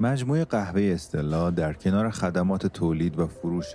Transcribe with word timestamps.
مجموعه 0.00 0.44
قهوه 0.44 0.82
استلا 0.82 1.50
در 1.50 1.72
کنار 1.72 2.10
خدمات 2.10 2.66
تولید 2.66 3.18
و 3.18 3.26
فروش 3.26 3.66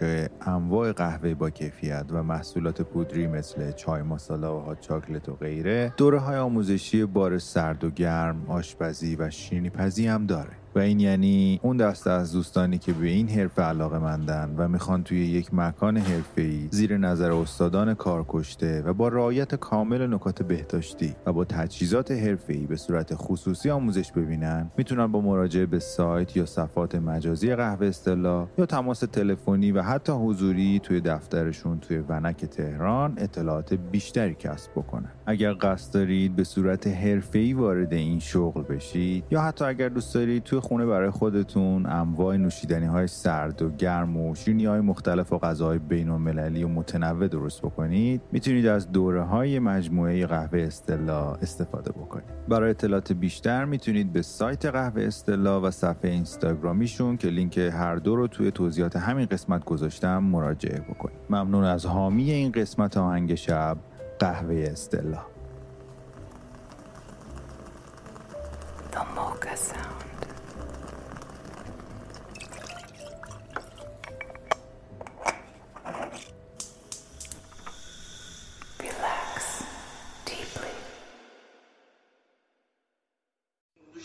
انواع 0.41 0.91
قهوه 0.91 1.33
با 1.33 1.49
کیفیت 1.49 2.05
و 2.09 2.23
محصولات 2.23 2.81
پودری 2.81 3.27
مثل 3.27 3.71
چای 3.71 4.01
ماسالا 4.01 4.57
و 4.57 4.61
هات 4.61 4.79
چاکلت 4.79 5.29
و 5.29 5.33
غیره 5.33 5.93
دوره 5.97 6.19
های 6.19 6.37
آموزشی 6.37 7.05
بار 7.05 7.37
سرد 7.37 7.83
و 7.83 7.89
گرم 7.89 8.45
آشپزی 8.47 9.15
و 9.15 9.29
شیرینی 9.29 9.69
پزی 9.69 10.07
هم 10.07 10.25
داره. 10.25 10.64
و 10.75 10.79
این 10.79 10.99
یعنی 10.99 11.59
اون 11.63 11.77
دسته 11.77 12.11
از 12.11 12.33
دوستانی 12.33 12.77
که 12.77 12.93
به 12.93 13.07
این 13.07 13.29
حرفه 13.29 13.61
علاقه 13.61 13.99
مندن 13.99 14.53
و 14.57 14.67
می‌خوان 14.67 15.03
توی 15.03 15.25
یک 15.25 15.53
مکان 15.53 15.97
حرفه‌ای 15.97 16.67
زیر 16.71 16.97
نظر 16.97 17.31
استادان 17.31 17.93
کارکشته 17.93 18.81
و 18.81 18.93
با 18.93 19.07
رعایت 19.07 19.55
کامل 19.55 20.13
نکات 20.13 20.43
بهداشتی 20.43 21.15
و 21.25 21.33
با 21.33 21.45
تجهیزات 21.45 22.11
حرفه‌ای 22.11 22.65
به 22.65 22.75
صورت 22.75 23.15
خصوصی 23.15 23.69
آموزش 23.69 24.11
ببینن 24.11 24.71
می‌تونن 24.77 25.07
با 25.07 25.21
مراجعه 25.21 25.65
به 25.65 25.79
سایت 25.79 26.37
یا 26.37 26.45
صفحات 26.45 26.95
مجازی 26.95 27.55
قهوه 27.55 27.87
استلا 27.87 28.47
یا 28.57 28.65
تماس 28.65 28.99
تلفنی 28.99 29.71
و 29.71 29.81
حتی 29.81 30.11
حضوری 30.11 30.79
توی 30.83 31.01
دفترشون 31.01 31.79
توی 31.79 31.97
ونک 31.97 32.45
تهران 32.45 33.13
اطلاعات 33.17 33.73
بیشتری 33.73 34.35
کسب 34.35 34.71
بکنن. 34.71 35.11
اگر 35.25 35.53
قصد 35.61 35.93
دارید 35.93 36.35
به 36.35 36.43
صورت 36.43 36.87
حرفه‌ای 36.87 37.53
وارد 37.53 37.93
این 37.93 38.19
شغل 38.19 38.61
بشید 38.61 39.23
یا 39.31 39.41
حتی 39.41 39.65
اگر 39.65 39.89
دوست 39.89 40.13
دارید 40.13 40.43
توی 40.43 40.59
خونه 40.65 40.85
برای 40.85 41.09
خودتون 41.09 41.85
انواع 41.85 42.37
نوشیدنی 42.37 42.85
های 42.85 43.07
سرد 43.07 43.61
و 43.61 43.69
گرم 43.69 44.17
و 44.17 44.35
شیرینی 44.35 44.65
های 44.65 44.81
مختلف 44.81 45.33
و 45.33 45.37
غذاهای 45.37 45.79
بین 45.79 46.09
المللی 46.09 46.63
و 46.63 46.67
متنوع 46.67 47.27
درست 47.27 47.61
بکنید. 47.61 48.21
می‌تونید 48.31 48.67
از 48.67 48.91
دوره 48.91 49.23
های 49.23 49.59
مجموعه 49.59 50.25
قهوه 50.25 50.59
استلا 50.59 51.33
استفاده 51.33 51.91
بکنید. 51.91 52.25
برای 52.47 52.69
اطلاعات 52.69 53.13
بیشتر 53.13 53.65
می‌تونید 53.65 54.13
به 54.13 54.21
سایت 54.21 54.65
قهوه 54.65 55.03
استلا 55.03 55.61
و 55.61 55.71
صفحه 55.71 56.11
اینستاگرامیشون 56.11 57.17
که 57.17 57.27
لینک 57.27 57.57
هر 57.57 57.95
دو 57.95 58.15
رو 58.15 58.27
توی 58.27 58.51
توضیحات 58.51 58.95
همین 58.95 59.25
قسمت 59.25 59.65
گذاشتم 59.65 60.23
مراجعه 60.23 60.79
بکنید. 60.79 61.17
ممنون 61.29 61.63
از 61.63 61.85
حامی 61.85 62.31
این 62.31 62.51
قسمت 62.51 62.97
آهنگ 62.97 63.35
شب 63.35 63.77
قهوه 64.19 64.67
استلا. 64.71 65.34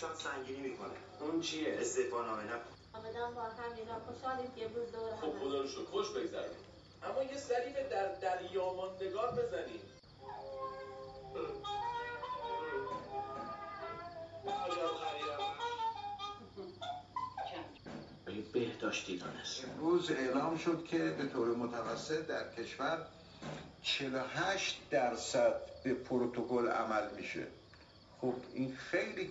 دوشم 0.00 0.14
سنگینی 0.14 0.68
می‌کنه. 0.68 0.90
اون 1.20 1.40
چیه؟ 1.40 1.76
استعفا 1.80 2.22
نامه 2.22 2.42
نه؟ 2.42 2.60
آمدم 2.92 3.34
با 3.34 3.42
هم 3.42 3.72
اینا 3.76 4.00
خوشحالیم 4.00 4.50
که 4.56 4.64
امروز 4.64 4.92
دور 4.92 5.16
خب 5.16 5.38
خدا 5.38 5.60
رو 5.60 5.68
شکر. 5.68 5.84
خوش 5.84 6.10
بگذرونیم 6.10 6.56
اما 7.02 7.22
یه 7.22 7.36
سری 7.36 7.72
به 7.72 7.88
در 7.90 8.14
دریا 8.14 8.72
ماندگار 8.72 9.30
بزنیم 9.30 9.80
بهداشتی 18.52 19.18
دانست. 19.18 19.64
امروز 19.64 20.10
اعلام 20.10 20.58
شد 20.58 20.84
که 20.84 20.98
به 20.98 21.26
طور 21.26 21.48
متوسط 21.48 22.26
در 22.26 22.54
کشور 22.54 23.06
48 23.82 24.80
درصد 24.90 25.60
به 25.84 25.94
پروتکل 25.94 26.68
عمل 26.68 27.14
میشه. 27.16 27.46
خب 28.20 28.34
این 28.54 28.76
خیلی 28.76 29.30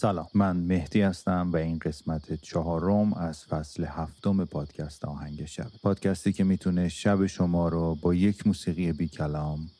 سلام. 0.00 0.26
من 0.34 0.56
مهدی 0.56 1.00
هستم 1.00 1.50
و 1.52 1.56
این 1.56 1.78
قسمت 1.78 2.34
چهارم 2.34 3.14
از 3.14 3.44
فصل 3.44 3.84
هفتم 3.84 4.44
پادکست 4.44 5.04
آهنگ 5.04 5.44
شب. 5.44 5.70
پادکستی 5.82 6.32
که 6.32 6.44
می‌تونه 6.44 6.88
شب 6.88 7.26
شما 7.26 7.68
رو 7.68 7.94
با 7.94 8.14
یک 8.14 8.46
موسیقی 8.46 8.92
بی 8.92 9.08
کلام 9.08 9.70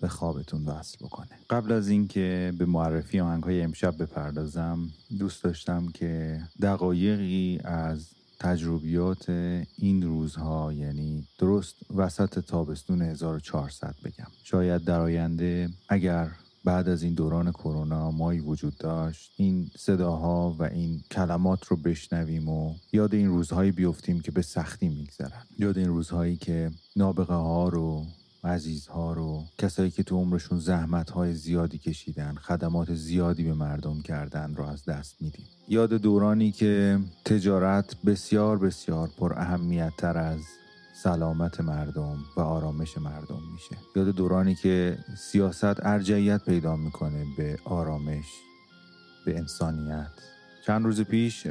به 0.00 0.08
خوابتون 0.08 0.66
وصل 0.66 0.98
بکنه. 1.04 1.28
قبل 1.50 1.72
از 1.72 1.88
اینکه 1.88 2.52
به 2.58 2.66
معرفی 2.66 3.20
آهنگ 3.20 3.42
های 3.42 3.62
امشب 3.62 4.02
بپردازم 4.02 4.78
دوست 5.18 5.44
داشتم 5.44 5.88
که 5.88 6.42
دقایقی 6.62 7.60
از 7.64 8.08
تجربیات 8.40 9.30
این 9.78 10.02
روزها 10.02 10.72
یعنی 10.72 11.24
درست 11.38 11.76
وسط 11.94 12.38
تابستون 12.38 13.02
1400 13.02 13.94
بگم. 14.04 14.30
شاید 14.44 14.84
در 14.84 15.00
آینده 15.00 15.68
اگر 15.88 16.30
بعد 16.64 16.88
از 16.88 17.02
این 17.02 17.14
دوران 17.14 17.52
کرونا 17.52 18.10
مایی 18.10 18.40
وجود 18.40 18.78
داشت. 18.78 19.32
این 19.36 19.70
صداها 19.76 20.56
و 20.58 20.62
این 20.62 21.00
کلمات 21.10 21.66
رو 21.66 21.76
بشنویم 21.76 22.48
و 22.48 22.74
یاد 22.92 23.14
این 23.14 23.28
روزهایی 23.28 23.72
بیفتیم 23.72 24.20
که 24.20 24.30
به 24.30 24.42
سختی 24.42 24.88
میگذرن. 24.88 25.42
یاد 25.58 25.78
این 25.78 25.88
روزهایی 25.88 26.36
که 26.36 26.70
نابغه 26.96 27.34
ها 27.34 27.68
رو 27.68 28.06
عزیزها 28.44 29.12
رو 29.12 29.44
کسایی 29.58 29.90
که 29.90 30.02
تو 30.02 30.16
عمرشون 30.16 30.58
زحمت 30.58 31.10
های 31.10 31.34
زیادی 31.34 31.78
کشیدن 31.78 32.34
خدمات 32.34 32.94
زیادی 32.94 33.44
به 33.44 33.54
مردم 33.54 34.00
کردن 34.00 34.54
رو 34.54 34.64
از 34.64 34.84
دست 34.84 35.22
میدیم. 35.22 35.46
یاد 35.68 35.92
دورانی 35.92 36.52
که 36.52 36.98
تجارت 37.24 37.96
بسیار 38.06 38.58
بسیار 38.58 39.10
پر 39.18 39.32
اهمیت 39.32 39.92
تر 39.98 40.18
از 40.18 40.40
سلامت 41.02 41.60
مردم 41.60 42.18
و 42.36 42.40
آرامش 42.40 42.98
مردم 42.98 43.40
میشه. 43.52 43.76
یاد 43.96 44.08
دورانی 44.08 44.54
که 44.54 44.98
سیاست 45.18 45.86
ارجعیت 45.86 46.44
پیدا 46.44 46.76
می‌کنه 46.76 47.26
به 47.36 47.58
آرامش 47.64 48.24
به 49.26 49.38
انسانیت. 49.38 50.10
چند 50.66 50.84
روز 50.84 51.00
پیش 51.00 51.46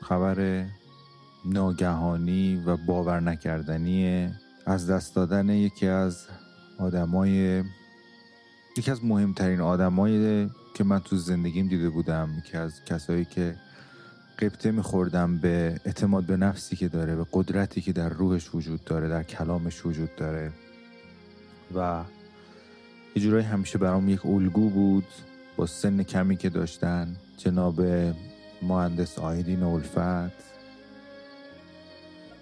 خبر 0.00 0.66
ناگهانی 1.44 2.62
و 2.66 2.76
باور 2.76 3.20
نکردنی 3.20 4.28
از 4.66 4.90
دست 4.90 5.14
دادن 5.14 5.48
یکی 5.48 5.86
از 5.86 6.26
آدمای 6.78 7.64
یکی 8.78 8.90
از 8.90 9.04
مهمترین 9.04 9.60
آدمایی 9.60 10.50
که 10.74 10.84
من 10.84 10.98
تو 10.98 11.16
زندگیم 11.16 11.68
دیده 11.68 11.90
بودم 11.90 12.30
یکی 12.38 12.56
از 12.56 12.84
کسایی 12.84 13.24
که 13.24 13.56
قبطه 14.38 14.70
میخوردم 14.70 15.38
به 15.38 15.80
اعتماد 15.84 16.24
به 16.24 16.36
نفسی 16.36 16.76
که 16.76 16.88
داره 16.88 17.16
به 17.16 17.26
قدرتی 17.32 17.80
که 17.80 17.92
در 17.92 18.08
روحش 18.08 18.54
وجود 18.54 18.84
داره 18.84 19.08
در 19.08 19.22
کلامش 19.22 19.86
وجود 19.86 20.16
داره. 20.16 20.52
و 21.74 22.04
یه 23.16 23.22
جورایی 23.22 23.44
همیشه 23.44 23.78
برام 23.78 24.08
یک 24.08 24.26
الگو 24.26 24.70
بود 24.70 25.06
با 25.56 25.66
سن 25.66 26.02
کمی 26.02 26.36
که 26.36 26.48
داشتن. 26.48 27.16
جناب 27.36 27.82
مهندس 28.62 29.18
آیدین 29.18 29.62
الفت 29.62 30.44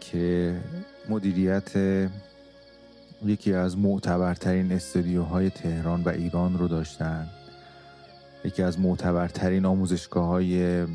که 0.00 0.60
مدیریت 1.08 1.70
یکی 3.24 3.54
از 3.54 3.78
معتبرترین 3.78 4.72
استودیوهای 4.72 5.50
تهران 5.50 6.02
و 6.02 6.08
ایران 6.08 6.58
رو 6.58 6.68
داشتن. 6.68 7.28
یکی 8.44 8.62
از 8.62 8.80
معتبرترین 8.80 9.64
آموزشگاه 9.64 10.26
های 10.26 10.86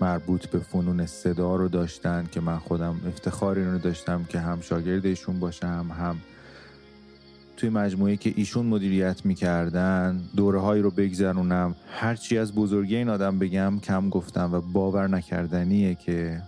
مربوط 0.00 0.46
به 0.46 0.58
فنون 0.58 1.06
صدا 1.06 1.56
رو 1.56 1.68
داشتن 1.68 2.28
که 2.32 2.40
من 2.40 2.58
خودم 2.58 3.00
افتخار 3.06 3.58
این 3.58 3.72
رو 3.72 3.78
داشتم 3.78 4.24
که 4.24 4.38
هم 4.38 4.60
شاگرد 4.60 5.06
ایشون 5.06 5.40
باشم 5.40 5.90
هم 5.98 6.16
توی 7.56 7.70
مجموعه 7.70 8.16
که 8.16 8.32
ایشون 8.36 8.66
مدیریت 8.66 9.26
می‌کردن 9.26 10.20
دوره 10.36 10.60
هایی 10.60 10.82
رو 10.82 10.90
بگذرونم. 10.90 11.74
هرچی 11.90 12.38
از 12.38 12.54
بزرگی 12.54 12.96
این 12.96 13.08
آدم 13.08 13.38
بگم 13.38 13.80
کم 13.80 14.08
گفتم 14.08 14.54
و 14.54 14.60
باور 14.60 15.08
نکردنیه 15.08 15.94
که 15.94 16.42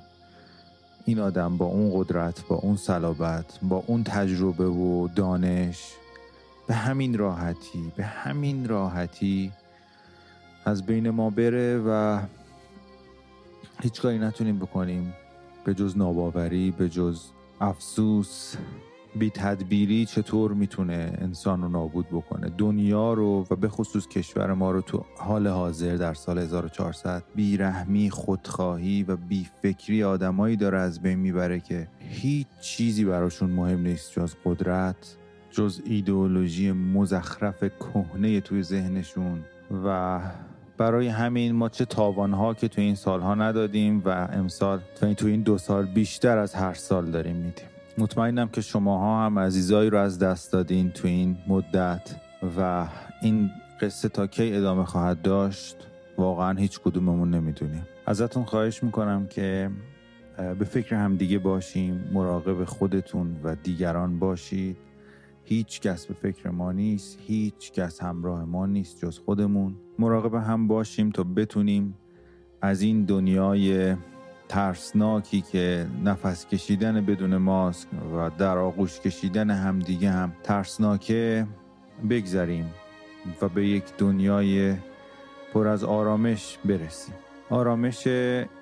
این 1.04 1.18
آدم 1.18 1.56
با 1.56 1.66
اون 1.66 1.90
قدرت 1.94 2.46
با 2.48 2.56
اون 2.56 2.76
صلابت 2.76 3.58
با 3.62 3.84
اون 3.86 4.04
تجربه 4.04 4.66
و 4.66 5.08
دانش 5.08 5.92
به 6.68 6.74
همین 6.74 7.18
راحتی 7.18 7.92
به 7.96 8.04
همین 8.04 8.68
راحتی 8.68 9.52
از 10.64 10.86
بین 10.86 11.10
ما 11.10 11.30
بره 11.30 11.78
و 11.86 12.20
هیچ 13.82 14.00
کاری 14.00 14.18
نتونیم 14.18 14.58
بکنیم. 14.58 15.14
به 15.64 15.74
جز 15.74 15.96
ناباوری 15.96 16.70
به 16.70 16.88
جز 16.88 17.20
افسوس 17.60 18.56
بی 19.14 19.30
تدبیری 19.30 20.06
چطور 20.06 20.52
می‌تونه 20.52 21.12
انسان 21.18 21.62
رو 21.62 21.68
نابود 21.68 22.06
بکنه؟ 22.08 22.50
دنیا 22.58 23.12
رو 23.12 23.46
و 23.50 23.56
به 23.56 23.68
خصوص 23.68 24.08
کشور 24.08 24.52
ما 24.52 24.70
رو 24.70 24.80
تو 24.80 25.04
حال 25.16 25.46
حاضر 25.46 25.96
در 25.96 26.14
سال 26.14 26.38
1400 26.38 27.22
بیرحمی 27.34 28.10
خودخواهی 28.10 29.02
و 29.02 29.16
بیفکری 29.16 30.02
آدمایی 30.02 30.56
داره 30.56 30.78
از 30.78 31.02
بین 31.02 31.18
می‌بره 31.18 31.60
که 31.60 31.88
هیچ 31.98 32.46
چیزی 32.60 33.04
براشون 33.04 33.50
مهم 33.50 33.80
نیست 33.80 34.12
جز 34.12 34.34
قدرت 34.44 35.16
جز 35.50 35.80
ایدئولوژی 35.84 36.72
مزخرف 36.72 37.64
کهنه 37.80 38.40
توی 38.40 38.62
ذهنشون 38.62 39.44
و 39.84 40.20
برای 40.80 41.08
همین 41.08 41.52
ما 41.52 41.68
چه 41.68 41.84
تاوانها 41.84 42.54
که 42.54 42.68
تو 42.68 42.80
این 42.80 42.94
سالها 42.94 43.34
ندادیم 43.34 44.02
و 44.04 44.08
امسال 44.08 44.80
تو 45.16 45.26
این 45.26 45.42
دو 45.42 45.58
سال 45.58 45.86
بیشتر 45.86 46.38
از 46.38 46.54
هر 46.54 46.74
سال 46.74 47.10
داریم 47.10 47.36
میدیم. 47.36 47.66
مطمئنم 47.98 48.48
که 48.48 48.60
شماها 48.60 49.26
هم 49.26 49.38
عزیزایی 49.38 49.90
رو 49.90 49.98
از 49.98 50.18
دست 50.18 50.52
دادین 50.52 50.90
تو 50.90 51.08
این 51.08 51.36
مدت 51.48 52.14
و 52.58 52.86
این 53.22 53.50
قصه 53.80 54.08
تا 54.08 54.26
کی 54.26 54.54
ادامه 54.54 54.84
خواهد 54.84 55.22
داشت 55.22 55.76
واقعا 56.18 56.58
هیچ 56.58 56.80
کدوممون 56.80 57.30
نمی‌دونیم. 57.30 57.86
ازتون 58.06 58.44
خواهش 58.44 58.82
می‌کنم 58.82 59.26
که 59.26 59.70
به 60.58 60.64
فکر 60.64 60.94
همدیگه 60.96 61.38
باشیم 61.38 62.10
مراقب 62.12 62.64
خودتون 62.64 63.36
و 63.44 63.54
دیگران 63.54 64.18
باشید. 64.18 64.76
هیچ 65.50 65.80
کس 65.80 66.06
به 66.06 66.14
فکر 66.14 66.50
ما 66.50 66.72
نیست 66.72 67.18
هیچ 67.26 67.72
کس 67.72 68.02
همراه 68.02 68.44
ما 68.44 68.66
نیست 68.66 68.98
جز 68.98 69.18
خودمون. 69.18 69.76
مراقب 69.98 70.34
هم 70.34 70.66
باشیم 70.66 71.10
تا 71.10 71.22
بتونیم 71.22 71.94
از 72.62 72.82
این 72.82 73.04
دنیای 73.04 73.96
ترسناکی 74.48 75.40
که 75.40 75.86
نفس 76.04 76.46
کشیدن 76.46 77.06
بدون 77.06 77.36
ماسک 77.36 77.88
و 78.14 78.30
در 78.38 78.58
آغوش 78.58 79.00
کشیدن 79.00 79.50
همدیگه 79.50 80.10
هم 80.10 80.32
ترسناکه 80.42 81.46
بگذریم 82.10 82.70
و 83.42 83.48
به 83.48 83.66
یک 83.66 83.84
دنیای 83.98 84.74
پر 85.52 85.68
از 85.68 85.84
آرامش 85.84 86.58
برسیم. 86.64 87.14
آرامش 87.50 88.06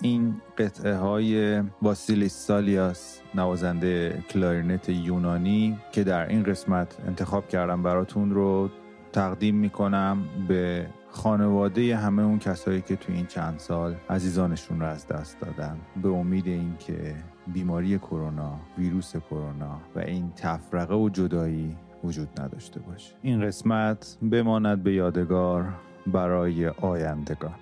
این 0.02 0.34
قطعه 0.58 0.96
های 0.96 1.62
واسیلیس 1.82 2.34
سالیاس 2.34 3.20
نوازنده 3.34 4.22
کلارینت 4.30 4.88
یونانی 4.88 5.78
که 5.92 6.04
در 6.04 6.28
این 6.28 6.42
قسمت 6.42 6.96
انتخاب 7.06 7.48
کردم 7.48 7.82
براتون 7.82 8.30
رو 8.30 8.70
تقدیم 9.12 9.54
می‌کنم 9.54 10.24
به 10.48 10.86
خانواده 11.10 11.96
همه 11.96 12.22
اون 12.22 12.38
کسایی 12.38 12.80
که 12.80 12.96
تو 12.96 13.12
این 13.12 13.26
چند 13.26 13.58
سال 13.58 13.94
عزیزانشون 14.10 14.80
رو 14.80 14.86
از 14.86 15.06
دست 15.06 15.40
دادن. 15.40 15.76
به 16.02 16.08
امید 16.08 16.46
اینکه 16.46 17.14
بیماری 17.46 17.98
کرونا 17.98 18.60
ویروس 18.78 19.16
کرونا 19.16 19.80
و 19.96 19.98
این 19.98 20.32
تفرقه 20.36 20.94
و 20.94 21.08
جدایی 21.08 21.76
وجود 22.04 22.40
نداشته 22.40 22.80
باشه. 22.80 23.14
این 23.22 23.42
قسمت 23.42 24.18
بماند 24.30 24.82
به 24.82 24.92
یادگار 24.92 25.68
برای 26.06 26.68
آیندگان. 26.68 27.54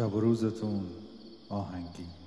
شب 0.00 0.14
و 0.14 0.20
روزتون 0.20 0.86
آهنگی. 1.48 2.19